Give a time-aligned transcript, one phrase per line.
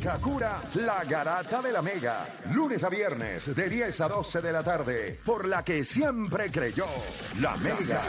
[0.00, 2.26] cura, la garata de la mega.
[2.52, 6.86] Lunes a viernes de 10 a 12 de la tarde, por la que siempre creyó,
[7.38, 8.00] la mega.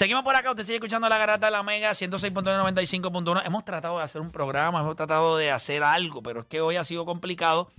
[0.00, 3.42] Seguimos por acá, usted sigue escuchando la garata de la Mega 106.95.1.
[3.44, 6.76] Hemos tratado de hacer un programa, hemos tratado de hacer algo, pero es que hoy
[6.76, 7.70] ha sido complicado.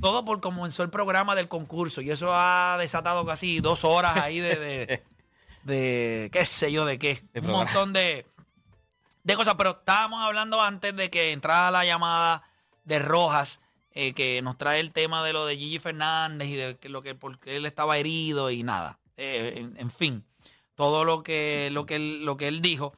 [0.00, 4.38] Todo por comenzó el programa del concurso y eso ha desatado casi dos horas ahí
[4.38, 5.02] de, de,
[5.64, 7.24] de qué sé yo, de qué.
[7.32, 8.24] De un montón de,
[9.24, 12.44] de cosas, pero estábamos hablando antes de que entrara la llamada
[12.84, 13.60] de Rojas,
[13.94, 17.16] eh, que nos trae el tema de lo de Gigi Fernández y de lo que
[17.16, 19.00] porque él estaba herido y nada.
[19.16, 20.24] Eh, en, en fin,
[20.74, 22.92] todo lo que, lo que él, lo que él dijo.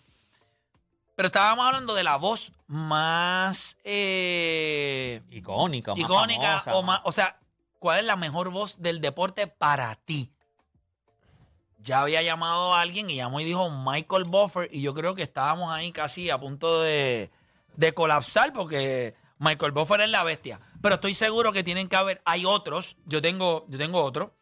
[1.17, 7.13] Pero estábamos hablando de la voz más eh, Icónica, más icónica famosa, o más, o
[7.13, 7.39] sea,
[7.79, 10.33] ¿cuál es la mejor voz del deporte para ti?
[11.79, 15.23] Ya había llamado a alguien y llamó y dijo Michael Buffer y yo creo que
[15.23, 17.31] estábamos ahí casi a punto de,
[17.77, 20.61] de colapsar porque Michael Buffer es la bestia.
[20.81, 24.35] Pero estoy seguro que tienen que haber, hay otros, yo tengo, yo tengo otro,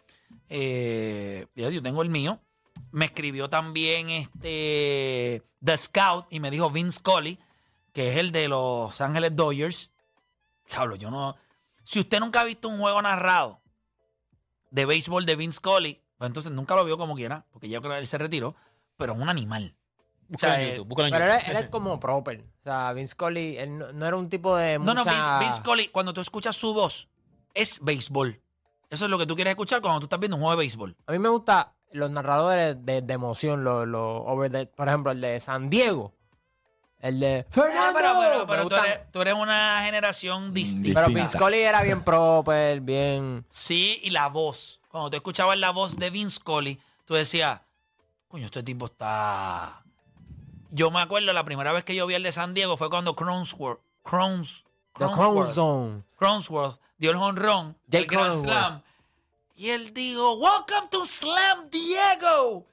[0.48, 2.40] eh, yo tengo el mío.
[2.92, 7.38] Me escribió también este The Scout y me dijo Vince Scully,
[7.92, 9.90] que es el de Los Ángeles Dodgers.
[10.68, 11.36] Diablo, yo no.
[11.84, 13.60] Si usted nunca ha visto un juego narrado
[14.70, 17.94] de béisbol de Vince Scully, pues entonces nunca lo vio como quiera, porque yo creo
[17.94, 18.54] que él se retiró,
[18.96, 19.74] pero es un animal.
[20.28, 21.44] Búscalo O sea, en YouTube, búscalo en Pero YouTube.
[21.50, 22.40] él, él es como proper.
[22.40, 25.04] O sea, Vince Scully, él no, no era un tipo de No, no.
[25.04, 27.08] Vince, Vince Scully, cuando tú escuchas su voz,
[27.54, 28.40] es béisbol.
[28.88, 30.96] Eso es lo que tú quieres escuchar cuando tú estás viendo un juego de béisbol.
[31.06, 35.12] A mí me gustan los narradores de, de emoción, los, los over the- por ejemplo,
[35.12, 36.12] el de San Diego.
[37.00, 37.98] El de Fernando.
[37.98, 41.02] pero pero, Me pero tú, eres, tú eres una generación distinta.
[41.04, 41.14] pero.
[41.14, 43.44] Vince Scully era bien proper, bien...
[43.50, 44.80] Sí, y la voz.
[44.88, 47.60] Cuando tú escuchabas la voz de Vince Scully, tú decías,
[48.28, 49.82] coño, este tipo está...
[50.70, 53.14] Yo me acuerdo, la primera vez que yo vi el de San Diego fue cuando
[53.16, 54.64] Cronsworth, Crons,
[54.94, 56.04] Cronsworth.
[56.16, 58.42] Cronsworth dio el honrón, el Jake Grand.
[58.44, 58.82] Slam.
[59.54, 62.66] Y él dijo, welcome to Slam Diego.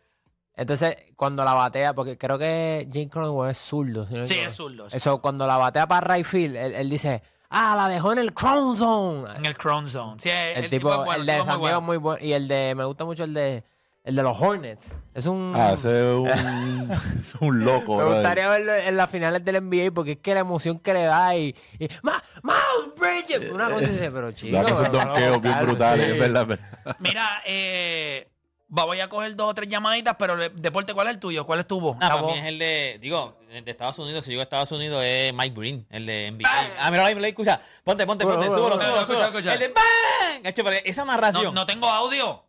[0.55, 4.05] Entonces, cuando la batea, porque creo que Jake Cronenworth es zurdo.
[4.07, 6.75] si no me Sí, es zurdo, es Eso, cuando la batea para right field, él,
[6.75, 9.37] él dice, ah, la dejó en el Crown Zone.
[9.37, 10.19] En el Crown Zone.
[10.19, 12.23] Sí, el, El, tipo, bueno, el de San Diego es muy bueno.
[12.23, 13.63] Y el de, me gusta mucho el de,
[14.09, 14.95] el de los Hornets.
[15.13, 15.53] Es un...
[15.55, 16.27] Ah, ese es un,
[17.21, 20.39] es un loco, Me gustaría verlo en las finales del NBA porque es que la
[20.39, 21.55] emoción que le da y.
[21.77, 23.51] y "Ma- Miles Bridges!
[23.51, 24.65] Una cosa así, pero chico.
[24.65, 25.59] Que esos pero- donkeos bien sí.
[25.61, 25.99] es verdad.
[25.99, 26.59] es verdad.
[26.99, 28.27] Mira, eh,
[28.75, 31.45] va- voy a coger dos o tres llamaditas, pero deporte, ¿cuál es el tuyo?
[31.45, 31.97] ¿Cuál es tu voz?
[32.01, 34.71] Ah, La para mí es el de, digo, el de Estados Unidos, si digo Estados
[34.71, 36.49] Unidos es Mike Green, el de NBA.
[36.79, 37.61] Ah, mira, ahí me lo escucha.
[37.83, 39.51] Ponte, ponte, ponte, súbelo, súbelo, súbelo.
[39.51, 40.81] El de ¡Bang!
[40.85, 41.53] Esa no, narración.
[41.53, 42.43] no tengo audio.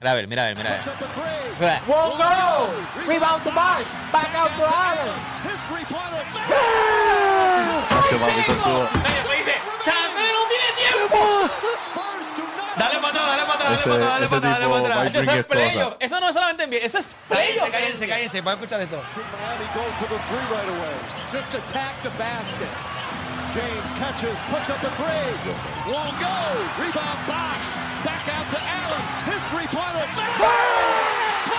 [0.00, 1.80] Mira a ver, mira a ver, mira a ver.
[1.88, 3.08] Won't go!
[3.08, 3.94] Rebound to box!
[4.12, 5.14] Back out to Allen!
[7.88, 11.16] Hacho, papi, eso estuvo- Oye, después dice, San Antonio no tiene tiempo.
[12.76, 15.32] Dale para atrás, dale para atrás, Ese- dale para atrás, dale ese para atrás, eso
[15.32, 15.94] es playoff.
[15.98, 17.70] Eso no es solamente NBA, eso es playoff.
[17.70, 19.02] Cállense, cállense, para escuchar esto.
[19.14, 20.96] Cincinnati go for the three right away.
[21.32, 22.68] Just attack the basket.
[23.56, 25.32] James catches, puts up a three.
[25.88, 26.36] Won't go.
[26.76, 27.68] Rebound Bosch.
[28.04, 29.00] Back out to Allen.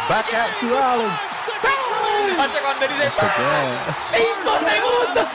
[0.09, 1.11] Back out to Allen.
[4.11, 5.27] ¡Cinco segundos!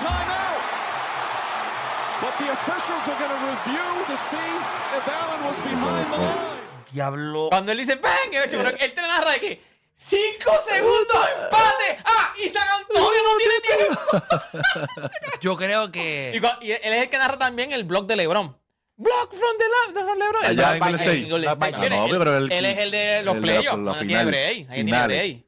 [2.20, 4.50] But the officials are going to review to see
[4.96, 6.60] if Allen was behind the line.
[6.92, 7.48] Diablo.
[7.48, 8.30] Cuando él dice ¡Bang!
[8.50, 9.62] Pero él te narra de que
[9.94, 11.28] ¡Cinco segundos!
[11.44, 11.98] ¡Empate!
[12.04, 12.32] ¡Ah!
[12.36, 15.08] ¡Y San Antonio no tiene tiempo!
[15.40, 16.40] Yo creo que.
[16.60, 18.56] y él es el que narra también el blog de LeBron.
[18.96, 19.64] Block from the
[19.94, 20.44] la- de LeBron.
[20.44, 21.78] Allá El en State.
[21.78, 23.78] Mire, no, él, pero el- él es el de los el playoffs.
[23.78, 25.44] la Nadie tiene final, break.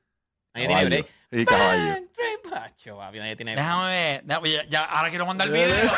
[0.55, 1.07] Nadie tiene break.
[1.33, 1.95] Y caballo.
[2.55, 3.57] Hacho, papi, nadie tiene.
[3.57, 4.23] Déjame ver.
[4.25, 5.91] déjame- ya, ya, ahora quiero mandar video.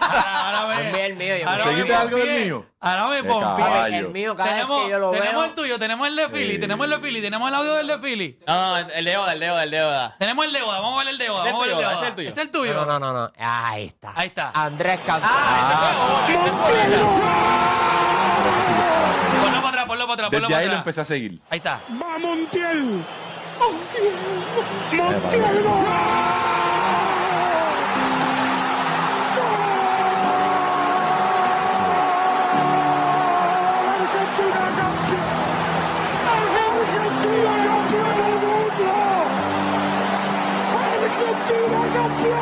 [0.00, 1.06] Ahora, ahora Envía ve.
[1.06, 2.66] el mío, yo Ahora me- ¿Conseguiste algo del mío?
[2.80, 3.64] Ahora me Qué pompié.
[3.64, 3.96] caballo.
[3.96, 5.44] El mío, cada Tenemos, vez que yo lo tenemos veo.
[5.44, 6.60] el tuyo, tenemos el de Philly, Sí.
[6.60, 8.38] tenemos el de Philly, tenemos el audio del de Philly.
[8.46, 10.16] No, no, el de Oda, el de Oda, el de Oda.
[10.18, 11.40] Tenemos el de Oda, vamos a ver el de Oda.
[11.42, 12.02] ¿Es el Vamos a ver el de tuyo, Oda.
[12.02, 12.28] es el tuyo?
[12.28, 12.74] ¿Es el tuyo?
[12.74, 13.32] No, no, no, no.
[13.38, 14.12] Ahí está.
[14.14, 14.50] Ahí está.
[14.54, 15.30] Andrés Cantón.
[15.32, 17.36] Ah, Ese fue Oda.
[18.38, 20.70] Pero eso sí que Ponlo para atrás, ponlo para atrás, ponlo Desde para ahí lo
[20.72, 20.80] atrás.
[20.80, 21.40] empecé a seguir.
[21.50, 21.80] Ahí está.
[21.80, 21.98] Argentina
[22.60, 23.25] campeona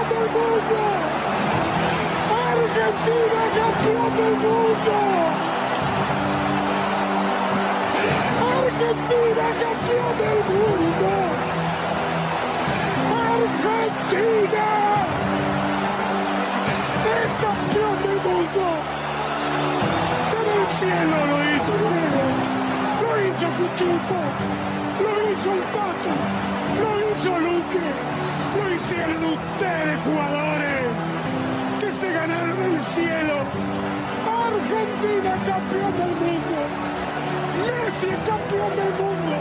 [0.08, 0.78] del mundo.
[2.50, 5.43] Argentina campeón del mundo!
[9.04, 11.10] ¡Argentina campeón del mundo!
[13.36, 14.66] ¡Argentina.
[17.12, 18.64] ¡Es campeón del mundo!
[20.32, 22.24] ¡Todo el cielo lo hizo Diego!
[23.02, 24.20] ¡Lo hizo Cuchufo!
[25.04, 26.14] ¡Lo hizo el Tata!
[26.80, 27.86] ¡Lo hizo Luque!
[28.56, 30.84] ¡Lo hicieron ustedes, jugadores!
[31.80, 33.36] ¡Que se ganaron el cielo!
[34.24, 36.73] ¡Argentina campeón del mundo!
[37.60, 39.36] ¡Messi es campeón del mundo!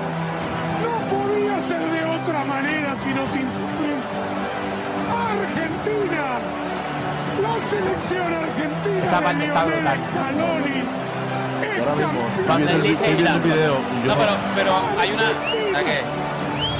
[0.84, 3.98] No podía ser de otra manera sino sin sufrir.
[5.10, 6.26] ¡Argentina!
[7.42, 10.00] La selección argentina Esa de parte está brutal.
[11.80, 15.24] Ahora mismo, Cuando él dice- No, pero, pero hay una.
[15.24, 16.02] ¿Sabes qué?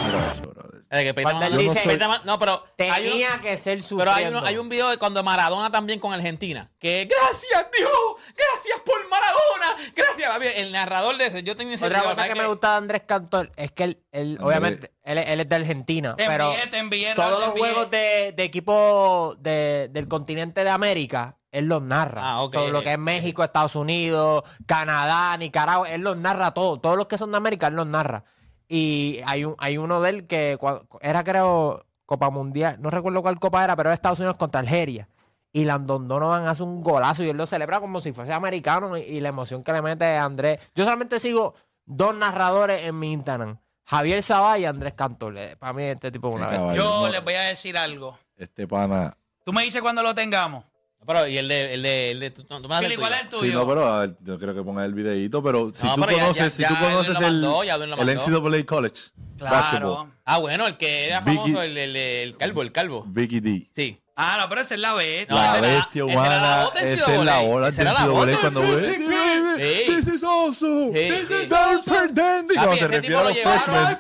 [0.06, 0.53] Mira eso, brother.
[1.00, 4.90] Que él dice- no, pero hay Tenía que ser pero hay, uno, hay un video
[4.90, 6.70] de cuando Maradona también con Argentina.
[6.80, 7.92] Que gracias Dios,
[8.36, 10.38] gracias por Maradona, gracias.
[10.56, 12.78] El narrador de ese, yo tenía ese Otra video, cosa ¿sabes que me gusta de
[12.78, 16.68] Andrés Cantor es que él, él, obviamente, él, él es de Argentina, Te pero envié,
[16.68, 21.66] te envié, todos te los juegos de, de equipo de- del continente de América, él
[21.66, 22.22] los narra.
[22.24, 26.80] Ah, ok, Todo lo que es México, Estados Unidos, Canadá, Nicaragua, él los narra todo.
[26.80, 28.24] Todos los que son de América, él los narra.
[28.76, 30.58] Y hay, un, hay uno de él que
[31.02, 35.08] era, creo, Copa Mundial, no recuerdo cuál copa era, pero era Estados Unidos contra Algeria.
[35.52, 39.02] Y Landon Donovan hace un golazo y él lo celebra como si fuese americano y,
[39.02, 40.60] y la emoción que le mete a Andrés.
[40.74, 41.54] Yo solamente sigo
[41.86, 43.60] dos narradores en mi Instagram.
[43.86, 45.36] Javier Sabá y Andrés Cantor.
[45.60, 46.76] Para mí este tipo es una vez.
[46.76, 48.18] Yo les voy a decir algo.
[48.36, 49.16] Este pana.
[49.46, 50.66] Tú me dices cuando lo tengamos.
[51.06, 51.74] Pero, y el de.
[51.74, 53.16] El de, el de tú, tú me das el ¿cuál tuyo.
[53.16, 53.52] es el tuyo?
[53.52, 56.02] Sí, no, pero a ver, yo creo que ponga el videito, pero si No, tú
[56.02, 57.96] pero ya- conoces, ya- si ya tú Edwin conoces lo el, mandó, ya Edwin lo
[58.02, 58.14] el mandó.
[58.14, 59.02] NCAA College
[59.38, 59.56] Claro.
[59.56, 63.04] Basketball, Ah, bueno, el que era Vicky- famoso, el, el, el calvo, el calvo.
[63.08, 63.70] Vicky D.
[63.72, 64.00] Sí.
[64.16, 65.36] Ah, no, pero esa es la bestia.
[65.36, 67.40] La bestia esa era la humana, esa es la NCAA.
[67.42, 69.86] hora Esa del era la voz NCAA del cuando ve.
[69.88, 70.92] This is awesome.
[70.94, 71.50] This is
[71.84, 72.54] Perdente.
[72.54, 73.98] Cuando se refiere tipo a lo los llevaron- freshmen.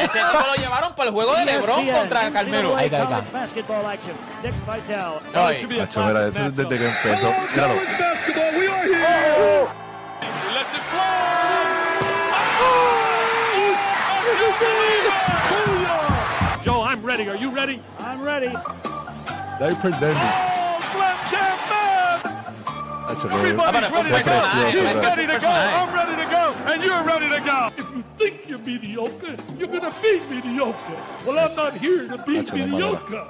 [0.00, 2.76] Ese tipo lo llevaron para el juego de LeBron contra Carmelo.
[2.76, 3.22] Ahí está, ahí está.
[6.06, 7.34] mira, eso es desde que empezó.
[7.52, 7.74] Míralo.
[10.54, 11.04] lets it fly.
[16.64, 17.28] Joe, I'm ready.
[17.28, 17.82] Are you ready?
[17.98, 18.48] I'm ready.
[19.60, 20.16] Dai Perdente.
[20.16, 22.18] Oh, Slam Jam Man!
[23.06, 24.30] Macho, que- Everybody's pero ready to fue un go.
[24.40, 25.48] personaje, He's ready to go.
[25.48, 26.44] I'm ready to go.
[26.72, 27.70] And you're ready to go.
[27.76, 30.96] If you think you're mediocre, you're going to be mediocre.
[31.26, 32.70] Well, I'm not here to be Nacho, de manera.
[32.70, 33.26] mediocre.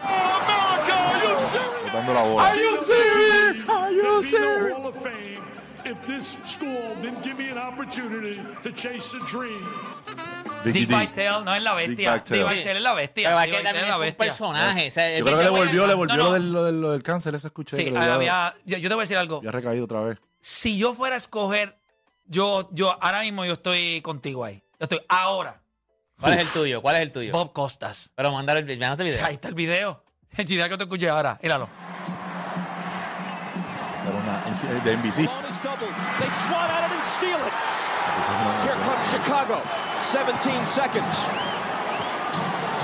[0.00, 1.90] Oh, America, are you serious?
[1.92, 2.42] Botando la bola.
[2.42, 3.68] Are you serious?
[3.68, 4.72] Are you serious?
[4.72, 5.42] Hall of Fame.
[5.84, 9.62] If this school didn't give me an opportunity to chase a dream,
[10.06, 10.88] Vicky Dick.
[10.88, 12.14] Vitale no es la bestia.
[12.14, 12.72] Dick Vitale.
[12.76, 13.28] Es la bestia.
[13.28, 14.88] Pero es Dick que Vitale también es la es un personaje.
[14.88, 16.28] o sea, Yo creo que le volvió, le volvió no, no.
[16.28, 17.76] Lo, del, lo, del, lo del cáncer, ese escuché.
[17.76, 19.38] Sí, dio- había, yo, yo te voy a decir algo.
[19.38, 20.18] había recaído otra vez.
[20.40, 21.78] Si yo fuera a escoger,
[22.26, 24.62] yo, yo, ahora mismo yo estoy contigo ahí.
[24.78, 25.60] Yo estoy ahora.
[26.20, 26.82] ¿Cuál es el tuyo?
[26.82, 27.32] ¿Cuál es el tuyo?
[27.32, 28.10] Bob Costas.
[28.14, 28.96] Pero mandar el video.
[28.96, 29.24] video.
[29.24, 30.04] Ahí está el video.
[30.36, 31.38] El chida que te escuché ahora.
[31.42, 31.68] Míralo.
[34.84, 35.18] De NBC.
[38.18, 38.32] Eso
[38.64, 39.62] Here comes Chicago.
[40.00, 41.26] 17 seconds.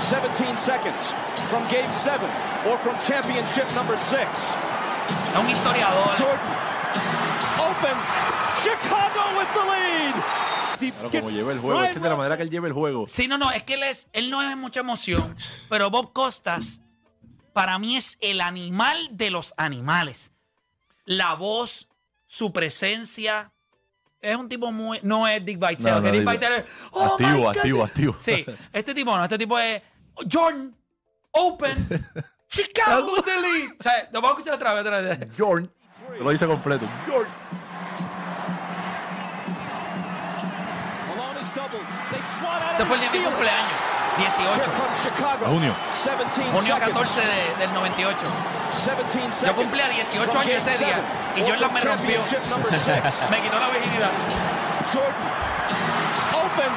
[0.09, 1.13] 17 seconds
[1.49, 2.29] from game seven
[2.67, 4.53] or from championship number six.
[5.33, 6.15] Es un historiador.
[6.17, 6.51] Jordan.
[7.59, 7.97] Open.
[8.63, 10.15] Chicago with the lead.
[10.77, 11.83] Claro, como lleva el juego.
[11.83, 13.05] Es que de la manera que él lleva el juego.
[13.07, 15.33] Sí, no, no, es que él es, él no es mucha emoción,
[15.69, 16.81] pero Bob Costas
[17.53, 20.31] para mí es el animal de los animales.
[21.05, 21.87] La voz,
[22.27, 23.53] su presencia,
[24.31, 27.05] es un tipo muy, no es Dick Vitale, No, no, que Dick Vitale es, oh
[27.05, 28.15] activo, activo, activo.
[28.17, 29.81] Sí, este tipo no, este tipo es
[30.31, 30.75] Jordan,
[31.31, 31.87] Open,
[32.47, 33.71] Chicago lead.
[33.79, 35.29] O sea, lo vamos a escuchar otra vez, otra vez.
[35.37, 35.71] Jordan.
[36.19, 36.87] Lo hice completo.
[37.07, 37.31] Jordan.
[42.73, 43.71] Ese fue el día de cumpleaños,
[44.17, 45.45] 18, comes Chicago.
[45.45, 45.73] Junio.
[46.03, 46.93] 17 junio seconds.
[46.93, 48.17] 14 de- del 98.
[48.85, 49.41] 17 seconds.
[49.45, 50.99] Yo cumplía 18 from años ese día,
[51.35, 52.19] y or Jordan me rompió.
[53.31, 54.11] Me quitó la virginidad.
[54.93, 55.15] Jordan.
[56.33, 56.71] Open.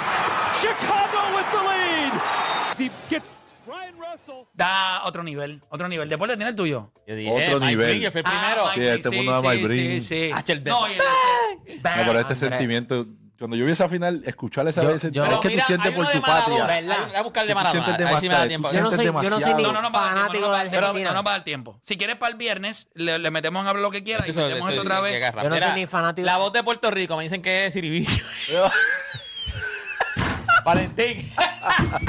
[0.61, 2.13] Chicago with the lead.
[2.79, 3.27] He gets
[3.67, 4.45] Ryan Russell.
[4.55, 6.09] Da otro nivel, otro nivel.
[6.09, 6.91] Deporte tiene el tuyo.
[7.07, 7.99] Yo dije, Otro Mike nivel.
[7.99, 8.67] Green, fue el primero.
[8.67, 10.03] Ah, Sí, Mike, este mundo de Mike Green.
[10.03, 10.31] Sí, sí.
[10.35, 10.95] Ah, No, No,
[11.83, 12.39] pero este Andrés.
[12.39, 13.07] sentimiento.
[13.39, 15.65] Cuando yo vi esa final, escuchar esa Yo- vez, yo- es Pero que tú mira,
[15.65, 16.67] sientes hay por tu de Maradona.
[16.67, 16.97] patria.
[17.07, 17.85] Voy a buscarle de Que tú Maradona.
[17.87, 18.69] sientes A ver si me da tiempo.
[18.69, 19.53] tú Yo no soy, sientes yo no soy.
[19.63, 20.87] No, no nos va a dar tiempo, fanático no nos va a de dar tiempo,
[20.87, 21.11] Argentina.
[21.11, 21.79] no nos va a dar tiempo.
[21.83, 24.71] Si quieres para el viernes, le, le metemos a hablar lo que quiera y metemos
[24.71, 25.33] esto- otra que vez.
[25.37, 26.27] Yo no Mira, soy ni fanático.
[26.27, 28.11] La voz de Puerto Rico me dicen que es Siribillo.
[30.65, 31.33] Valentín.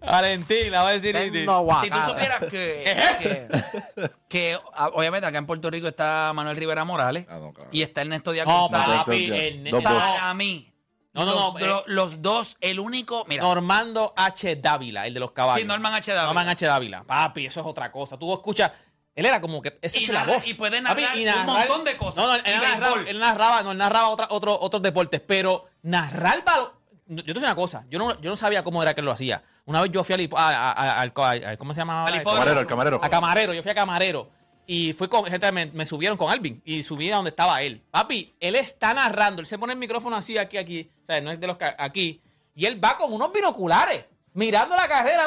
[0.00, 1.16] Valentín, la va a decir.
[1.16, 6.84] Si tú supieras que, que, que, ah, obviamente acá en Puerto Rico está Manuel Rivera
[6.84, 7.70] Morales Ah, no, claro.
[7.72, 8.96] y está Ernesto Díaz No, González.
[8.98, 9.70] papi, el-.
[9.82, 10.72] Para mí,
[11.12, 11.82] No, no, los, no, eh.
[11.86, 14.56] los dos, el único, mira, Normando H.
[14.56, 15.62] Dávila, el de los caballos.
[15.62, 16.10] Sí, Norman H.
[16.12, 16.26] Dávila.
[16.26, 16.66] Norman H.
[16.66, 17.04] Dávila.
[17.04, 18.18] Papi, eso es otra cosa.
[18.18, 18.70] Tú escuchas.
[19.14, 19.78] Él era como que.
[19.82, 20.46] Esa Y es la voz.
[20.46, 22.16] y puede Papi, narrar un montón de cosas.
[22.16, 25.20] No, no, él, narraba, él narraba, no, él narraba otra- otro- otros deportes.
[25.20, 26.70] Pero narrar balón.
[27.06, 27.84] Yo te voy a decir una cosa.
[27.90, 29.42] Yo no, yo no sabía cómo era que él lo hacía.
[29.66, 30.28] Una vez yo fui al.
[30.36, 31.12] a- a- a- al-
[31.44, 32.06] a- ¿Cómo se llama?
[32.18, 32.24] Al.
[32.24, 33.00] Camarero, el camarero.
[33.04, 34.30] A camarero, yo fui a camarero.
[34.66, 37.82] Y fui con gente, me, me subieron con Alvin y subí a donde estaba él.
[37.90, 41.32] Papi, él está narrando, él se pone el micrófono así, aquí, aquí, o sea, no
[41.32, 42.22] es de los ca- aquí.
[42.54, 44.04] Y él va con unos binoculares,
[44.34, 45.24] mirando la carrera,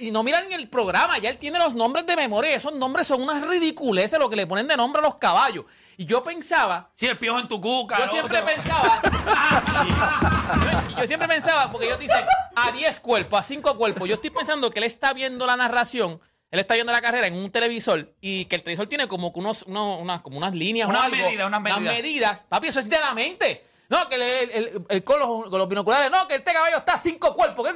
[0.00, 2.72] y no miran ni el programa, ya él tiene los nombres de memoria, y esos
[2.72, 5.64] nombres son unas ridiculeces lo que le ponen de nombre a los caballos.
[5.96, 7.98] Y yo pensaba, si el piojo en tu cuca.
[7.98, 9.02] yo siempre pensaba.
[10.90, 12.24] yo, yo siempre pensaba, porque ellos dicen
[12.56, 14.08] a 10 cuerpos, a 5 cuerpos.
[14.08, 17.34] Yo estoy pensando que él está viendo la narración, él está viendo la carrera en
[17.34, 20.88] un televisor y que el televisor tiene como que unos, unos- unas, como unas líneas
[20.88, 21.16] Unas o algo.
[21.16, 21.80] medidas, unas medidas.
[21.82, 22.44] medidas.
[22.48, 23.64] Papi, eso es de la mente.
[23.90, 26.96] No, que el, el- el- con, los, con los binoculares, no, que este caballo está
[26.96, 27.68] 5 cuerpos.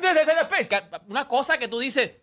[1.09, 2.15] Una cosa que tú dices.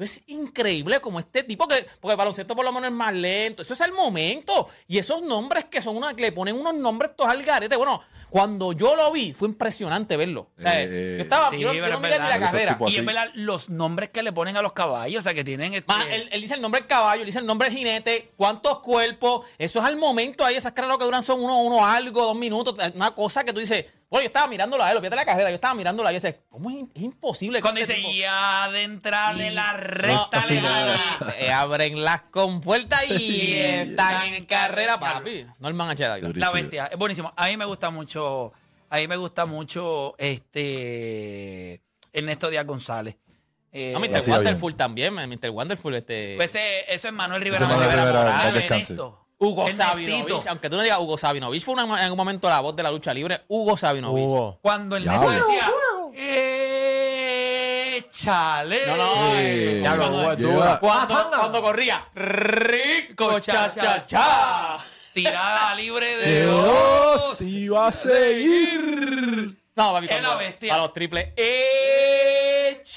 [0.00, 3.12] Esto es increíble como este tipo, que, porque el baloncesto por lo menos es más
[3.14, 3.62] lento.
[3.62, 4.68] Eso es el momento.
[4.88, 7.76] Y esos nombres que son una, que le ponen unos nombres todos al garete.
[7.76, 10.50] Bueno, cuando yo lo vi, fue impresionante verlo.
[10.58, 12.78] O sea, Eh, yo estaba, Sí, yo, no- yo no miré ni la carrera.
[12.88, 15.92] Y verdad, los nombres que le ponen a los caballos, o sea, que tienen este...
[15.92, 18.80] Más, él, él dice el nombre del caballo, él dice el nombre del jinete, cuántos
[18.80, 22.22] cuerpos, eso es al momento ahí, esas carreras lo que duran son uno, uno algo,
[22.22, 25.24] dos minutos, una cosa que tú dices, bueno, yo estaba mirándolo a él, fíjate la
[25.24, 27.58] carrera, yo estaba mirándolo a él y dices, ¿cómo es, es imposible?
[27.58, 31.00] que Cuando este dice, tipo- ya de entrar de la recta No, lejana.
[31.38, 35.00] y- eh, abren las compuertas y Y están en carrera, carrera.
[35.00, 35.46] papi.
[35.60, 36.04] Norman H.
[36.04, 36.30] Dávila.
[36.34, 37.32] La bestia, es buenísimo.
[37.36, 38.52] A mí me gusta mucho,
[38.90, 41.80] a mí me gusta mucho este
[42.12, 43.16] Ernesto Díaz González.
[43.72, 44.28] Eh, No, Mr.
[44.28, 45.50] Wonderful también, Mr.
[45.50, 46.34] Wonderful, este...
[46.36, 47.88] pues ese- eso es Manuel Rivera Manuel.
[47.88, 48.92] Rivera, Morales, descanse.
[48.94, 49.19] Ernesto.
[49.42, 49.66] Hugo.
[49.72, 52.82] Sabinovich, aunque tú no digas Hugo Sabinovich, fue una- en un momento la voz de
[52.82, 54.22] la lucha libre, Hugo Sabinovich.
[54.24, 54.58] Hugo.
[54.60, 55.70] Cuando el neto decía,
[57.96, 58.86] échale.
[58.86, 60.10] No, no, Eh, Ya lo
[60.80, 64.76] cuando- corría, rico, cha, cha, cha.
[65.14, 67.40] Tirada libre de dos.
[67.40, 69.56] iba a seguir.
[69.74, 70.74] No, papi, Es cuando- la bestia.
[70.74, 71.28] A los triples,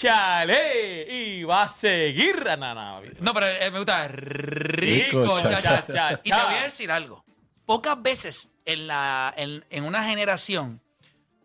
[0.03, 1.07] échale.
[1.09, 2.43] Y va a seguir.
[2.57, 3.01] No, no.
[3.21, 5.93] No, pero eh, me gusta rico, Rico, cha, cha, cha.
[5.93, 7.23] cha, Y te voy a decir algo.
[7.65, 10.81] Pocas veces en, la, en, en una generación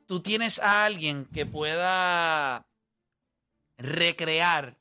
[0.07, 2.67] tú tienes a alguien que pueda
[3.77, 4.77] recrear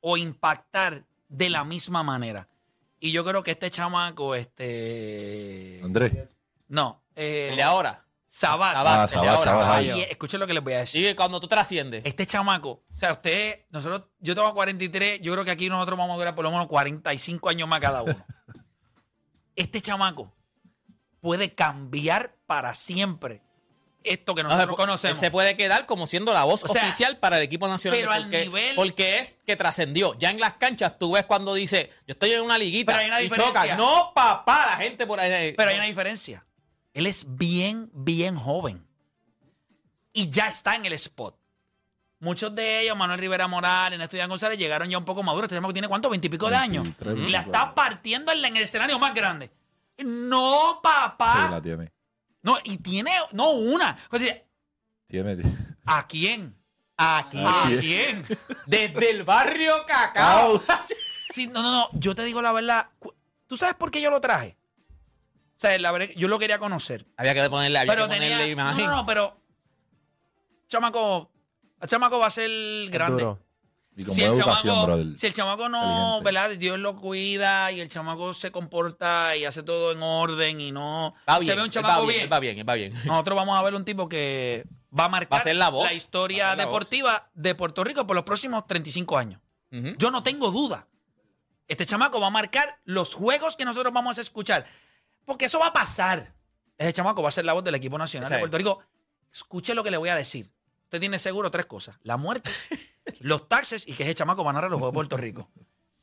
[0.00, 2.48] o impactar de la misma manera.
[3.00, 5.80] Y yo creo que este chamaco, este...
[5.82, 6.12] Andrés.
[6.68, 8.04] No, eh, El de ahora.
[8.34, 8.72] Sabat.
[8.74, 9.78] Sabat, Ah, Sabat, ahora, Sabat, Sabat.
[9.78, 9.90] ahí.
[9.90, 11.06] Y escuchen lo que les voy a decir.
[11.06, 12.02] Sí, cuando tú trasciendes.
[12.06, 16.14] Este chamaco, o sea, usted, nosotros, yo tengo 43, yo creo que aquí nosotros vamos
[16.14, 18.16] a durar por lo menos 45 años más cada uno.
[19.54, 20.32] Este chamaco
[21.20, 23.42] puede cambiar para siempre
[24.02, 25.18] esto que No, nosotros conocemos.
[25.18, 28.00] se puede quedar como siendo la voz O sea, oficial para el equipo nacional.
[28.00, 30.14] pero al porque, nivel- porque es que trascendió.
[30.18, 33.08] Ya en las canchas tú ves cuando dice, yo estoy en una liguita Pero hay
[33.10, 33.60] una y diferencia.
[33.62, 33.76] choca.
[33.76, 35.30] No, papá, la gente por ahí.
[35.50, 36.44] eh, Pero hay una diferencia.
[36.94, 38.86] Él es bien, bien joven.
[40.12, 41.36] Y ya está en el spot.
[42.20, 45.46] Muchos de ellos, Manuel Rivera Morales, Néstor Díaz González, llegaron ya un poco maduros.
[45.46, 46.84] Este chamaco tiene cuánto, veintipico de años.
[46.84, 47.52] 23, Y la 24.
[47.52, 49.50] está partiendo en, el escenario más grande.
[49.98, 51.46] No, papá.
[51.46, 51.92] Sí, la tiene.
[52.42, 53.96] No, y tiene, no una.
[54.10, 54.40] O sea,
[55.06, 55.38] Tiene.
[55.86, 56.56] ¿A quién?
[56.96, 57.38] ¿A Aquí.
[57.80, 58.24] quién?
[58.66, 60.62] Desde el barrio Cacao.
[61.34, 61.88] Sí, no, no, no.
[61.94, 62.90] Yo te digo la verdad.
[63.46, 64.58] ¿Tú sabes por qué yo lo traje?
[65.62, 67.06] O sea, la verdad, yo lo quería conocer.
[67.16, 68.46] había que ponerle, había Pero que ponerle tenía.
[68.48, 68.84] Imagen.
[68.86, 69.36] no, no, pero.
[70.68, 71.30] Chamaco.
[71.80, 72.50] El chamaco va a ser
[72.90, 73.22] grande.
[73.22, 73.38] Duro.
[73.94, 75.18] Y con Si el, chamaco, brother.
[75.18, 76.24] si el chamaco no, Inteligente.
[76.24, 76.50] ¿verdad?
[76.58, 81.14] Dios lo cuida y el chamaco se comporta y hace todo en orden y no.
[81.28, 82.20] Va bien, se ve un él chamaco va bien.
[82.22, 82.94] Él va bien, él va bien.
[83.04, 84.64] Nosotros vamos a ver un tipo que
[84.98, 85.92] va a marcar Va a ser la voz.
[85.92, 86.72] historia ser la voz.
[86.72, 89.40] deportiva de Puerto Rico por los próximos 35 años.
[89.70, 89.94] Ujú.
[89.98, 90.88] Yo no tengo duda.
[91.68, 94.64] Este chamaco va a marcar los juegos que nosotros vamos a escuchar.
[95.24, 96.32] Porque eso va a pasar.
[96.78, 98.38] Ese chamaco va a ser la voz del equipo nacional de.
[98.38, 98.82] Puerto Rico.
[99.32, 100.50] Escuche lo que le voy a decir.
[100.84, 101.96] Usted tiene seguro tres cosas.
[102.02, 102.50] La muerte,
[103.20, 105.48] los taxes y que ese chamaco va a narrar los juegos de Puerto Rico.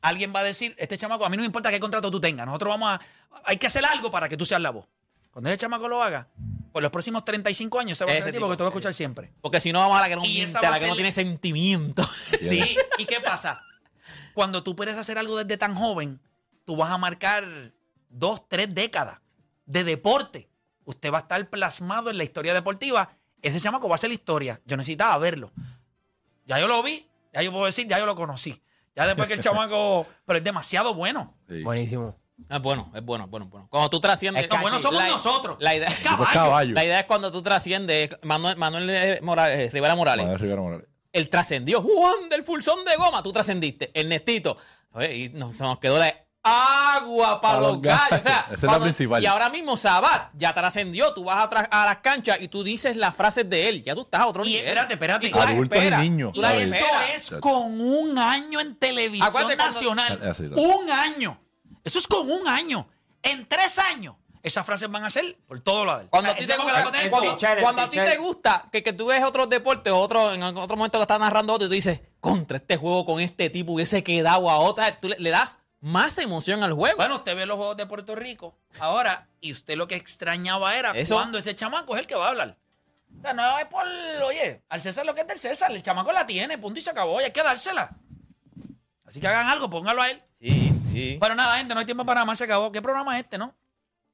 [0.02, 2.46] Alguien va a decir, este chamaco, a mí no me importa qué contrato tú tengas.
[2.46, 3.00] Nosotros vamos a...
[3.44, 4.86] Hay que hacer algo para que tú seas la voz.
[5.30, 6.26] Cuando ese chamaco lo haga,
[6.72, 8.68] por los próximos 35 años, se va a ser el tipo tipo, que tú vas
[8.68, 9.32] a escuchar siempre.
[9.40, 12.02] Porque si no, vamos a la que no miente, a la no tiene sentimiento.
[12.40, 13.62] Sí, ¿y qué pasa?
[14.34, 16.20] Cuando tú puedes hacer algo desde tan joven,
[16.64, 17.72] tú vas a marcar
[18.10, 19.20] dos, tres décadas
[19.66, 20.48] de deporte.
[20.84, 23.10] Usted va a estar plasmado en la historia deportiva.
[23.42, 24.60] Ese chamaco va a ser la historia.
[24.66, 25.52] Yo necesitaba verlo.
[26.46, 28.60] Ya yo lo vi, ya yo puedo decir, ya yo lo conocí.
[28.96, 30.06] Ya después que el chamaco.
[30.26, 31.34] Pero es demasiado bueno.
[31.48, 31.62] Sí.
[31.62, 32.16] Buenísimo.
[32.48, 33.68] Es bueno, es bueno, es bueno, es bueno.
[33.70, 34.48] Cuando tú trasciendes.
[34.50, 35.56] Los buenos somos la- nosotros.
[35.60, 36.74] La idea, Tipo caballo.
[36.74, 38.10] la idea es cuando tú trasciendes.
[38.22, 40.24] Manuel, Manuel eh, Morales, eh, Rivera Morales.
[40.24, 40.88] Manuel Rivera Morales.
[41.12, 41.82] Él trascendió.
[41.82, 43.90] Juan del Fulsón de Goma, tú trascendiste.
[43.94, 44.56] Ernestito.
[44.92, 48.18] Oye, y nos- se nos quedó la agua para Pa' los los gallos.
[48.18, 49.22] O sea, Esa es la principal.
[49.22, 51.12] Y ahora mismo Sabat ya trascendió.
[51.14, 53.82] Tú vas atrás a las canchas y tú dices las frases de él.
[53.82, 54.64] Ya tú estás a otro Y nivel.
[54.64, 55.26] espérate, espérate.
[55.26, 56.00] Y tú Adultos y esperas.
[56.00, 56.32] niños.
[56.32, 56.74] Tú Y David.
[57.14, 60.20] eso es con un año en televisión Acuérdate nacional.
[60.28, 60.44] Así.
[60.54, 61.38] Un año.
[61.84, 62.88] Eso es con un año.
[63.22, 66.08] En tres años, esas frases van a ser por todo lado.
[66.08, 66.62] Cuando O a sea, la
[67.60, 70.76] cuando, a ti te gusta que, que tú ves otros deportes o otro, en otro
[70.76, 74.02] momento que estás narrando otro y tú dices, contra este juego con este tipo hubiese
[74.02, 76.96] quedado a otra, tú le, le das más emoción al juego.
[76.96, 80.90] Bueno, usted ve los Juegos de Puerto Rico ahora y usted lo que extrañaba era
[80.92, 81.14] Eso.
[81.14, 82.56] cuando ese chamaco es el que va a hablar.
[83.18, 83.84] O sea, no es por,
[84.24, 86.90] oye, al César lo que es del César, el chamaco la tiene, punto y se
[86.90, 87.90] acabó, y hay que dársela.
[89.04, 90.22] Así que hagan algo, póngalo a él.
[90.38, 91.18] Sí, sí.
[91.20, 92.70] Pero nada, gente, no hay tiempo para más, se acabó.
[92.70, 93.54] ¿Qué programa es este, no?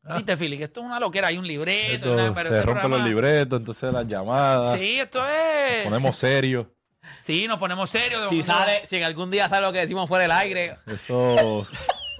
[0.04, 0.14] Ah.
[0.16, 1.92] Viste, Fili, que esto es una loquera, hay un libreto.
[1.94, 4.78] Esto, una- pero se este rompen programa- los libretos, entonces las llamadas.
[4.78, 5.84] Sí, esto es.
[5.84, 6.72] Ponemos serio.
[7.20, 8.22] Sí, nos ponemos serios.
[8.22, 10.76] de Si momento- sale, si en algún día sale lo que decimos fuera del aire,
[10.86, 11.66] Eso.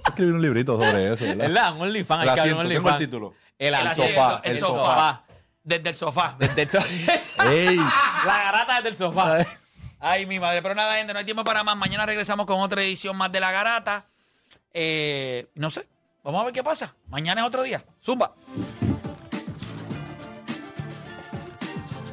[0.05, 1.37] Escribir un librito sobre eso, ¿verdad?
[1.47, 1.73] ¿verdad?
[1.75, 2.97] Un OnlyFans, El hay que abrir asiento, un tengo el OnlyFans.
[2.99, 3.33] título.
[3.59, 4.77] El, El asiento, asiento, el el sofá.
[4.79, 5.23] sofá.
[5.63, 6.35] Desde el sofá.
[6.39, 6.79] Desde el so-
[7.49, 7.75] ¡Ey!
[7.75, 9.37] La garata desde el sofá.
[9.99, 10.61] Ay, mi madre.
[10.61, 11.75] Pero nada, gente, no hay tiempo para más.
[11.75, 14.05] Mañana regresamos con otra edición más de La Garata.
[14.73, 15.85] Eh, no sé.
[16.23, 16.93] Vamos a ver qué pasa.
[17.09, 17.83] Mañana es otro día.
[18.03, 18.33] Zumba.